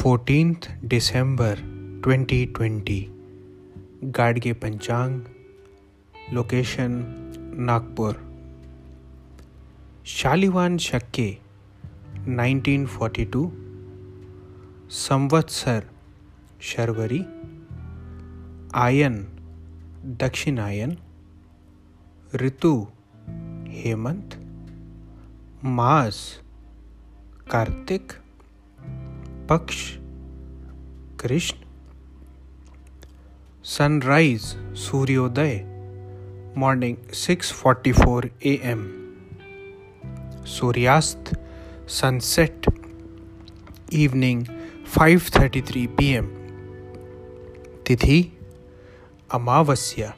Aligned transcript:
Fourteenth 0.00 0.84
दिसंबर 0.84 1.54
2020 2.04 3.04
गाडगे 4.18 4.52
पंचांग 4.52 5.20
location 6.32 6.90
Nagpur. 7.54 8.12
Shalivan 10.06 10.76
शक्के 10.76 11.38
1942 12.26 13.50
संवत्सर, 14.90 15.80
Sharvari. 16.60 17.20
Ion, 18.74 19.24
दक्षिणायन। 20.04 20.96
ऋतु, 22.34 22.86
हेमंत। 23.68 24.28
मास, 25.64 26.40
कार्तिक। 27.50 28.12
पक्ष, 29.50 29.76
कृष्ण 31.20 31.56
सनराइज 33.64 34.42
सूर्योदय 34.78 35.54
मॉर्निंग 36.56 36.96
6:44 37.12 38.28
एम 38.46 38.84
सूर्यास्त 40.46 41.32
सनसेट 41.88 42.66
इवनिंग 43.92 44.44
5:33 44.96 45.86
पीएम 45.98 46.28
तिथि, 47.86 48.20
अमावस्या, 49.30 50.12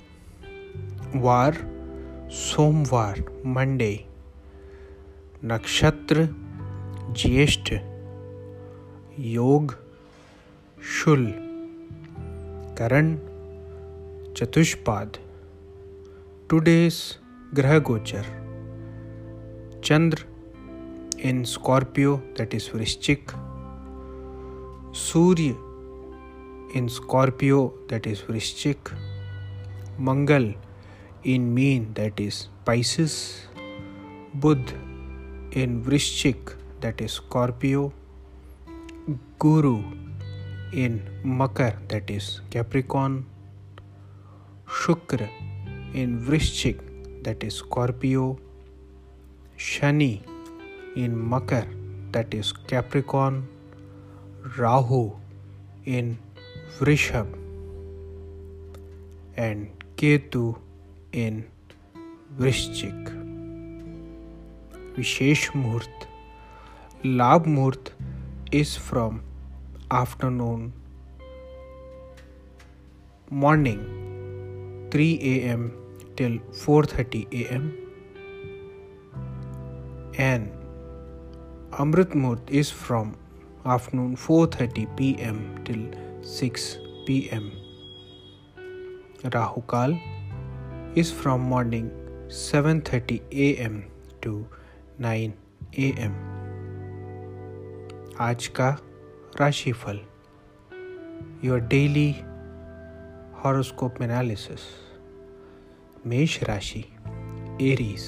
वार, 1.15 1.55
सोमवार 2.33 3.23
मंडे 3.47 3.95
नक्षत्र, 5.45 6.27
ज्येष्ठ 7.17 7.73
योग, 9.19 9.75
शुल, 10.85 11.27
करण, 12.79 13.17
चतुष्पाद, 14.37 15.17
टुडेस 16.51 17.19
ग्रह 17.55 17.79
गोचर 17.79 18.23
Chandra, 19.85 20.25
in 21.25 21.45
Scorpio 21.45 22.17
that 22.17 22.55
is 22.55 22.71
Vrishchik, 22.75 23.31
Surya, 24.95 25.57
in 26.79 26.89
Scorpio 26.89 27.87
that 27.91 28.07
is 28.07 28.23
Vrishchik, 28.31 28.89
Mangal, 30.01 30.55
in 31.27 31.43
Meen 31.43 31.85
that 31.85 32.21
is 32.21 32.45
Pisces 32.67 33.21
Budh, 34.37 34.65
in 35.57 35.83
Vrishchik 35.87 36.51
that 36.83 37.03
is 37.03 37.11
Scorpio 37.11 37.93
Guru 39.43 39.83
in 40.73 41.03
Makar, 41.25 41.77
that 41.89 42.09
is 42.09 42.43
Capricorn, 42.51 43.27
Shukra 44.69 45.29
in 45.95 46.21
Vrishchik, 46.25 46.79
that 47.25 47.43
is 47.43 47.57
Scorpio, 47.57 48.39
Shani 49.59 50.23
in 50.95 51.19
Makar, 51.19 51.67
that 52.13 52.33
is 52.33 52.53
Capricorn, 52.53 53.49
Rahu 54.57 55.11
in 55.87 56.19
Vrishab, 56.79 57.27
and 59.37 59.69
Ketu 59.97 60.57
in 61.11 61.45
Vrishchik. 62.39 63.19
विशेष 64.97 65.49
मुहूर्त 65.57 66.07
लाभ 67.07 67.47
मुहूर्त 67.47 67.93
is 68.53 68.77
from 68.77 69.23
afternoon 69.93 70.73
morning 73.29 73.81
3 74.91 75.09
a.m. 75.33 75.65
till 76.17 76.37
4:30 76.61 77.21
a.m. 77.41 77.65
and 80.19 80.49
Amrit 81.85 82.15
Murt 82.23 82.41
is 82.61 82.71
from 82.71 83.11
afternoon 83.75 84.17
4:30 84.17 84.87
p.m. 84.97 85.39
till 85.67 85.83
6 86.23 86.79
p.m. 87.07 87.51
Rahu 89.35 89.63
Kal 89.73 89.93
is 90.95 91.13
from 91.13 91.45
morning 91.53 91.91
7:30 92.29 93.21
a.m. 93.49 93.77
to 94.23 94.33
9 94.99 95.37
a.m. 95.89 96.17
आज 98.21 98.49
का 98.57 98.71
राशिफल 99.41 100.01
your 101.45 101.61
daily 101.61 102.11
horoscope 103.45 104.03
analysis 104.03 104.61
मेष 106.07 106.43
राशि 106.43 106.85
Aries 107.63 108.03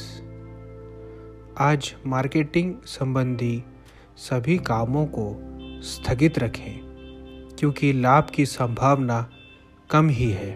आज 1.59 1.95
मार्केटिंग 2.07 2.75
संबंधी 2.87 3.65
सभी 4.17 4.59
कामों 4.59 5.07
को 5.07 5.39
स्थगित 5.83 6.39
रखें, 6.39 6.81
क्योंकि 7.59 7.93
लाभ 7.93 8.27
की 8.35 8.47
संभावना 8.47 9.31
कम 9.91 10.09
ही 10.09 10.31
है। 10.31 10.55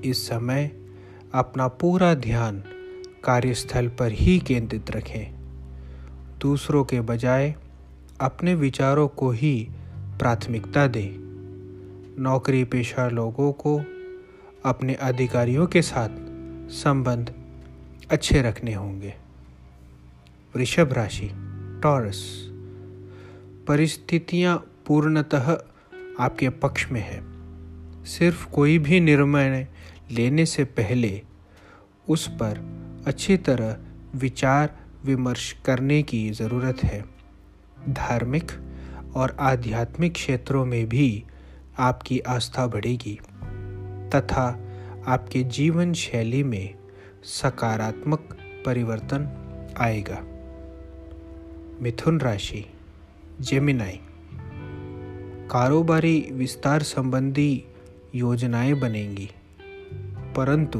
इस 0.00 0.28
समय 0.28 0.70
अपना 1.34 1.68
पूरा 1.68 2.14
ध्यान 2.14 2.60
कार्यस्थल 3.24 3.88
पर 3.88 4.12
ही 4.12 4.38
केंद्रित 4.38 4.90
रखें। 4.90 5.34
दूसरों 6.38 6.84
के 6.84 7.00
बजाय 7.00 7.54
अपने 8.20 8.54
विचारों 8.54 9.08
को 9.08 9.30
ही 9.30 9.70
प्राथमिकता 10.18 10.86
दें। 10.86 11.28
नौकरी 12.22 12.64
पेशा 12.64 13.08
लोगों 13.08 13.52
को 13.52 13.82
अपने 14.64 14.94
अधिकारियों 14.94 15.66
के 15.66 15.82
साथ 15.82 16.08
संबंध 16.70 17.32
अच्छे 18.10 18.42
रखने 18.42 18.74
होंगे। 18.74 19.14
वृषभ 20.56 20.92
राशि, 20.92 21.30
टॉरस। 21.82 22.48
परिस्थितियाँ 23.68 24.56
पूर्णतः 24.86 25.58
आपके 26.20 26.48
पक्ष 26.48 26.90
में 26.90 27.00
है। 27.00 27.38
सिर्फ़ 28.04 28.50
कोई 28.50 28.78
भी 28.78 29.00
निर्णय 29.00 29.68
लेने 30.10 30.46
से 30.46 30.64
पहले 30.64 31.22
उस 32.08 32.28
पर 32.28 32.78
अच्छी 33.06 33.36
तरह 33.36 33.76
विचार 34.14 34.76
विमर्श 35.04 35.56
करने 35.64 36.02
की 36.02 36.30
ज़रूरत 36.30 36.84
है। 36.84 37.04
धार्मिक 37.88 38.52
और 39.16 39.36
आध्यात्मिक 39.40 40.12
क्षेत्रों 40.12 40.64
में 40.64 40.88
भी 40.88 41.24
आपकी 41.78 42.18
आस्था 42.18 42.66
बढ़ेगी, 42.66 43.20
तथा 44.14 44.58
आपके 45.06 45.42
जीवन 45.42 45.92
शैली 45.92 46.42
में 46.42 46.74
सकारात्मक 47.24 48.36
परिवर्तन 48.66 49.28
आएगा। 49.78 50.22
मिथुन 51.82 52.20
राशि 52.20 52.64
जेमिनाई 53.40 54.00
कारोबारी 55.50 56.28
विस्तार 56.32 56.82
संबंधी 56.82 57.64
योजनाएँ 58.14 58.74
बनेंगी, 58.74 59.30
परंतु 60.36 60.78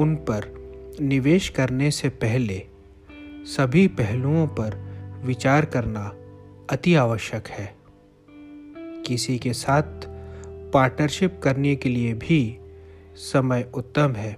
उन 0.00 0.14
पर 0.16 0.62
निवेश 1.00 1.48
करने 1.48 1.90
से 1.90 2.08
पहले 2.08 2.66
सभी 3.44 3.88
पहलुओं 3.88 4.46
पर 4.46 4.76
विचार 5.24 5.64
करना 5.64 6.12
अति 6.72 6.94
आवश्यक 6.94 7.48
है। 7.48 7.76
किसी 9.06 9.38
के 9.38 9.52
साथ 9.52 9.82
पार्टनरशिप 10.72 11.40
करने 11.44 11.76
के 11.76 11.88
लिए 11.88 12.14
भी 12.14 12.58
समय 13.16 13.70
उत्तम 13.74 14.12
है। 14.12 14.36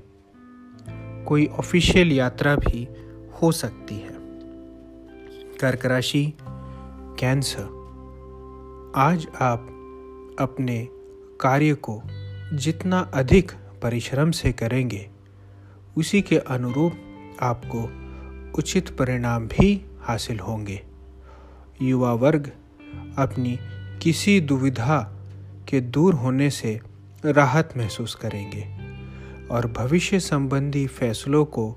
कोई 1.24 1.46
ऑफिशियल 1.46 2.12
यात्रा 2.12 2.56
भी 2.56 2.88
हो 3.42 3.52
सकती 3.52 3.94
है। 3.94 4.14
कर्क 5.60 5.86
राशि 5.86 6.32
कैंसर 7.18 7.62
आज 8.96 9.26
आप 9.40 9.60
अपने 10.40 10.88
कार्य 11.40 11.74
को 11.74 12.02
जितना 12.52 12.98
अधिक 12.98 13.52
परिश्रम 13.82 14.30
से 14.30 14.52
करेंगे, 14.52 15.10
उसी 15.96 16.22
के 16.22 16.38
अनुरूप 16.38 16.92
आपको 17.42 17.82
उचित 18.58 18.88
परिणाम 18.88 19.46
भी 19.46 19.86
हासिल 20.00 20.38
होंगे। 20.38 20.93
युवा 21.82 22.12
वर्ग 22.12 22.52
अपनी 23.18 23.58
किसी 24.02 24.40
दुविधा 24.40 25.12
के 25.68 25.80
दूर 25.80 26.14
होने 26.14 26.50
से 26.50 26.80
राहत 27.24 27.74
महसूस 27.76 28.14
करेंगे 28.14 28.62
और 29.48 29.66
भविष्य 29.66 30.20
संबंधी 30.20 30.86
फैसलों 30.86 31.44
को 31.44 31.76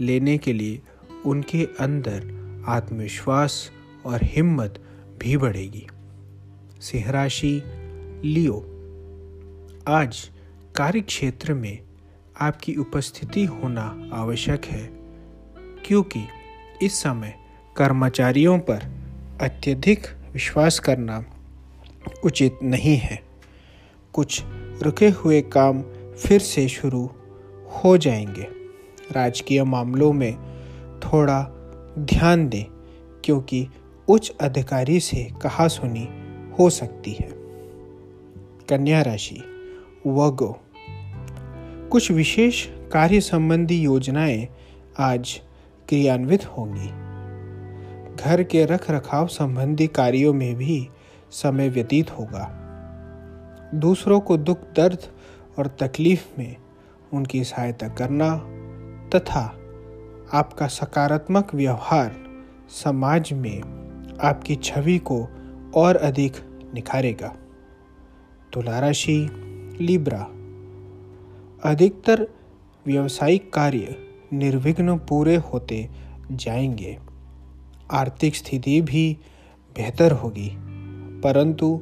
लेने 0.00 0.38
के 0.38 0.52
लिए 0.52 0.82
उनके 1.26 1.68
अंदर 1.80 2.34
आत्मविश्वास 2.68 3.70
और 4.06 4.20
हिम्मत 4.22 4.82
भी 5.18 5.36
बढ़ेगी। 5.36 5.86
सिंह 6.80 7.10
राशि 7.10 7.62
लियो। 8.24 8.58
आज 9.88 10.30
कार्य 10.76 11.00
क्षेत्र 11.00 11.54
में 11.54 11.78
आपकी 12.40 12.74
उपस्थिति 12.74 13.44
होना 13.44 14.10
आवश्यक 14.12 14.64
है, 14.64 14.90
क्योंकि 15.86 16.20
इस 16.82 16.94
समय 16.94 17.34
कर्मचारियों 17.76 18.58
पर 18.58 19.03
अत्यधिक 19.44 20.06
विश्वास 20.32 20.78
करना 20.78 21.24
उचित 22.24 22.58
नहीं 22.62 22.96
है। 22.96 23.22
कुछ 24.12 24.42
रुके 24.82 25.08
हुए 25.08 25.40
काम 25.40 25.82
फिर 26.12 26.40
से 26.40 26.68
शुरू 26.68 27.10
हो 27.68 27.96
जाएँगे। 27.96 28.42
राजकीय 29.12 29.64
मामलों 29.64 30.12
में 30.12 30.34
थोड़ा 30.98 31.42
ध्यान 31.98 32.48
दें, 32.48 32.64
क्योंकि 33.24 33.68
उच्च 34.08 34.32
अधिकारी 34.40 35.00
से 35.00 35.28
कहा 35.42 35.68
सुनी 35.68 36.08
हो 36.58 36.70
सकती 36.70 37.12
है। 37.12 37.28
कन्या 38.68 39.02
राशि, 39.02 39.42
वगो। 40.06 40.60
कुछ 41.90 42.10
विशेष 42.10 42.66
कार्य 42.70 43.20
संबंधी 43.20 43.80
योजनाएँ 43.80 44.48
आज 44.98 45.40
क्रियान्वित 45.88 46.46
होंगी। 46.46 47.03
घर 48.20 48.42
के 48.42 48.64
रख 48.64 48.90
रखाव 48.90 49.26
संबंधी 49.26 49.86
कार्यों 49.86 50.34
में 50.34 50.54
भी 50.54 50.88
समय 51.30 51.68
व्यतीत 51.68 52.10
होगा। 52.10 52.60
दूसरों 53.74 54.20
को 54.20 54.36
दुख, 54.36 54.58
दर्द 54.76 54.98
और 55.58 55.66
तकलीफ़ 55.66 56.26
में 56.38 56.56
उनकी 57.12 57.44
सहायता 57.44 57.88
करना 57.88 58.36
तथा 59.08 59.58
आपका 60.32 60.66
सकारात्मक 60.66 61.54
व्यवहार 61.54 62.16
समाज 62.68 63.32
में 63.32 63.62
आपकी 64.22 64.56
छवि 64.56 64.98
को 64.98 65.28
और 65.74 65.96
अधिक 65.96 66.32
निखारेगा। 66.74 67.36
तुला 68.52 68.78
राशि 68.78 69.28
लिब्रा। 69.80 70.26
अधिकतर 71.70 72.28
व्यवसायिक 72.86 73.52
कार्य 73.52 73.96
निर्विघ्न 74.32 74.98
पूरे 74.98 75.36
होते 75.36 75.88
जाएँगे। 76.32 76.98
आर्थिक 77.94 78.36
स्थिति 78.36 78.80
भी 78.80 79.18
बेहतर 79.76 80.12
होगी। 80.12 80.50
परंतु 81.20 81.80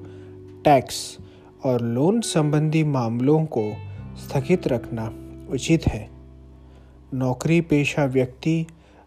टैक्स 0.64 1.18
और 1.64 1.80
लोन 1.80 2.20
संबंधी 2.20 2.84
मामलों 2.84 3.44
को 3.44 3.72
स्थगित 4.16 4.68
रखना 4.68 5.14
उचित 5.50 5.86
है। 5.86 6.10
नौकरी 7.14 7.60
पेशा 7.60 8.04
व्यक्ति 8.04 8.66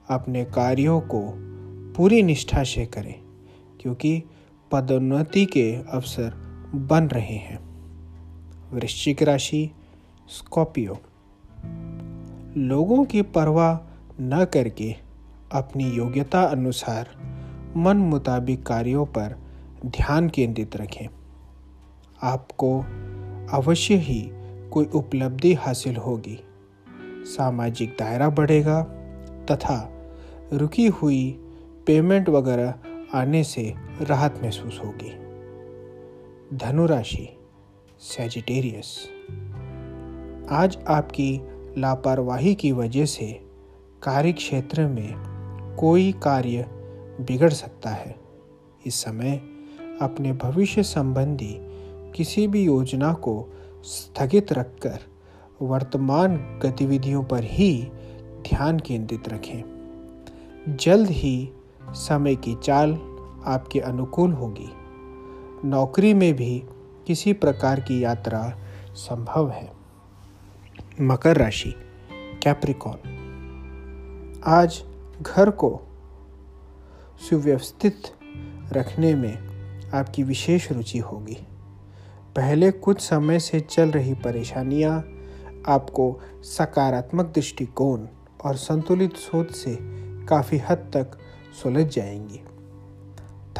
अपने 0.09 0.45
कार्यों 0.45 1.01
को 1.01 1.33
पूरी 1.93 2.23
निष्ठा 2.23 2.63
से 2.63 2.85
करें, 2.85 3.15
क्योंकि 3.81 4.23
पदोन्नति 4.71 5.45
के 5.45 5.75
अवसर 5.75 6.33
बन 6.75 7.07
रहे 7.07 7.35
हैं। 7.35 7.59
वृश्चिक 8.73 9.23
राशि, 9.23 9.71
स्कॉर्पियो। 10.29 10.97
लोगों 12.57 13.05
की 13.05 13.21
परवाह 13.21 13.91
न 14.21 14.45
करके 14.53 14.95
अपनी 15.55 15.89
योग्यता 15.89 16.43
अनुसार 16.43 17.09
मन 17.77 17.97
मुताबिक 17.97 18.65
कार्यों 18.65 19.05
पर 19.05 19.35
ध्यान 19.85 20.29
केंद्रित 20.29 20.75
रखें। 20.77 21.07
आपको 22.23 22.79
अवश्य 23.51 23.95
ही 23.95 24.29
कोई 24.69 24.85
उपलब्धि 24.85 25.53
हासिल 25.53 25.95
होगी। 25.95 26.39
सामाजिक 27.25 27.95
दायरा 27.99 28.29
बढ़ेगा 28.29 28.83
तथा 29.51 29.91
रुकी 30.53 30.87
हुई 30.87 31.31
पेमेंट 31.87 32.29
वगैरह 32.29 32.73
आने 33.13 33.43
से 33.43 33.73
राहत 34.01 34.39
महसूस 34.43 34.81
होगी। 34.85 35.11
धनुराशि 36.57 37.37
सेजिटेरियस 37.99 39.09
आज 40.49 40.77
आपकी 40.87 41.41
लापरवाही 41.77 42.55
की 42.55 42.71
वजह 42.71 43.05
से 43.05 43.41
कार्य 44.03 44.33
क्षेत्र 44.33 44.87
में 44.87 45.34
कोई 45.77 46.11
कार्य 46.11 46.65
बिगड़ 47.21 47.49
सकता 47.49 47.89
है। 47.89 48.15
इस 48.85 48.95
समय 48.95 49.41
अपने 50.01 50.33
भविष्य 50.33 50.83
संबंधी 50.83 51.57
किसी 52.15 52.47
भी 52.47 52.63
योजना 52.63 53.13
को 53.13 53.53
स्थगित 53.83 54.53
रखकर 54.53 54.99
वर्तमान 55.61 56.59
गतिविधियों 56.63 57.23
पर 57.23 57.43
ही 57.43 57.91
ध्यान 58.41 58.79
केंद्रित 58.79 59.29
रखें। 59.29 59.63
जल्द 60.81 61.09
ही 61.09 61.51
समय 61.89 62.35
की 62.35 62.55
चाल 62.55 62.93
आपके 63.45 63.79
अनुकूल 63.79 64.33
होगी। 64.33 64.69
नौकरी 65.67 66.13
में 66.13 66.33
भी 66.33 66.63
किसी 67.07 67.33
प्रकार 67.33 67.79
की 67.79 68.03
यात्रा 68.03 68.59
संभव 68.93 69.49
है। 69.49 69.71
मकर 71.01 71.37
राशि, 71.37 71.75
कैप्रिकॉन। 72.43 73.11
आज 74.45 74.83
घर 75.21 75.49
को 75.49 75.81
सुव्यवस्थित 77.29 78.01
रखने 78.73 79.15
में 79.15 79.37
आपकी 79.93 80.23
विशेष 80.23 80.71
रुचि 80.71 80.99
होगी। 80.99 81.37
पहले 82.35 82.71
कुछ 82.71 83.01
समय 83.01 83.39
से 83.39 83.59
चल 83.59 83.91
रही 83.91 84.13
परेशानियाँ 84.13 84.99
आपको 85.67 86.21
सकारात्मक 86.41 87.25
दृष्टिकोण 87.25 88.07
और 88.45 88.55
संतुलित 88.55 89.13
सोच 89.13 89.51
से 89.51 89.77
काफ़ी 90.25 90.57
हद 90.57 90.77
तक 90.77 91.11
सुलझ 91.63 91.95
जाएँगी। 91.95 92.41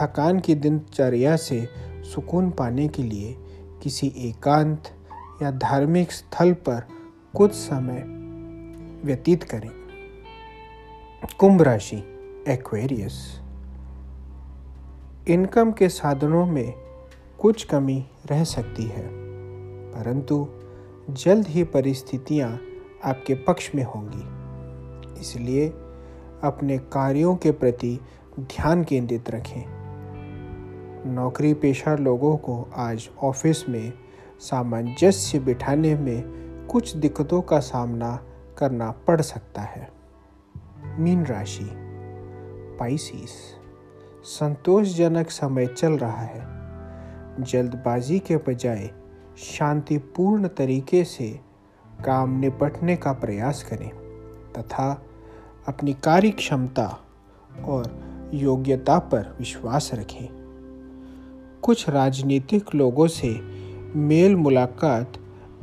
थकान 0.01 0.39
की 0.39 0.55
दिनचर्या 0.55 1.35
से 1.35 1.69
सुकून 2.15 2.51
पाने 2.51 2.87
के 2.87 3.03
लिए 3.03 3.37
किसी 3.83 4.13
एकांत 4.17 4.83
या 5.41 5.51
धार्मिक 5.51 6.11
स्थल 6.11 6.53
पर 6.53 6.87
कुछ 7.35 7.51
समय 7.51 8.03
व्यतीत 9.03 9.43
करें। 9.43 9.84
कुंभ 11.33 11.61
राशि 11.61 11.97
एक्वेरियस 12.47 13.41
इनकम 15.27 15.71
के 15.71 15.89
साधनों 15.89 16.45
में 16.45 16.73
कुछ 17.39 17.63
कमी 17.63 18.05
रह 18.31 18.43
सकती 18.43 18.83
है, 18.83 19.09
परंतु 19.91 20.47
जल्द 21.09 21.47
ही 21.47 21.63
परिस्थितियाँ 21.63 22.59
आपके 23.03 23.33
पक्ष 23.33 23.71
में 23.75 23.83
होंगी। 23.83 25.21
इसलिए 25.21 25.67
अपने 26.43 26.77
कार्यों 26.77 27.35
के 27.35 27.51
प्रति 27.51 27.99
ध्यान 28.39 28.83
केंद्रित 28.83 29.29
रखें। 29.29 29.63
नौकरी 31.05 31.53
पेशा 31.53 31.95
लोगों 31.95 32.37
को 32.37 32.69
आज 32.75 33.09
ऑफ़िस 33.23 33.69
में 33.69 33.93
सामंजस्य 34.39 35.39
बिठाने 35.39 35.95
में 35.95 36.23
कुछ 36.67 36.95
दिक्कतों 36.95 37.41
का 37.41 37.59
सामना 37.59 38.15
करना 38.57 38.91
पड़ 38.91 39.21
सकता 39.21 39.61
है। 39.61 39.94
मीन 40.99 41.25
राशि 41.25 41.69
पाइसिस 42.79 43.29
संतोषजनक 44.23 45.29
समय 45.29 45.65
चल 45.65 45.93
रहा 45.93 46.21
है। 46.21 46.47
जल्दबाजी 47.43 48.19
के 48.19 48.37
बजाय 48.37 48.91
शांतिपूर्ण 49.37 50.47
तरीके 50.47 51.03
से 51.03 51.39
काम 52.05 52.39
निपटने 52.39 52.95
का 52.95 53.13
प्रयास 53.13 53.63
करें 53.63 53.89
तथा 54.57 55.05
अपनी 55.67 55.93
कार्य 55.93 56.31
क्षमता 56.31 56.99
और 57.65 58.05
योग्यता 58.33 58.99
पर 58.99 59.35
विश्वास 59.39 59.91
रखें। 59.93 60.27
कुछ 61.63 61.89
राजनीतिक 61.89 62.75
लोगों 62.75 63.07
से 63.07 63.41
मेल 63.95 64.35
मुलाकात 64.35 65.13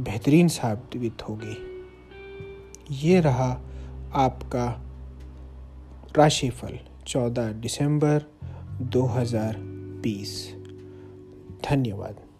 बेहतरीन 0.00 0.48
साबित 0.48 1.28
होगी। 1.28 1.56
ये 2.90 3.20
रहा 3.20 3.60
आपका 4.14 4.88
राशिफल 6.16 6.78
14 7.06 7.52
दिसंबर 7.52 8.22
2020 8.82 10.52
धन्यवाद। 11.64 12.31